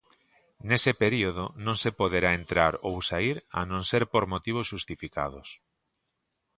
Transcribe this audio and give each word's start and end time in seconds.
Nese 0.69 0.91
período 1.03 1.43
non 1.65 1.75
se 1.81 1.91
poderá 1.99 2.29
entrar 2.41 2.73
ou 2.89 2.93
saír 3.09 3.37
a 3.59 3.61
non 3.71 3.81
ser 3.89 4.03
por 4.13 4.23
motivos 4.33 4.65
xustificados. 4.71 5.47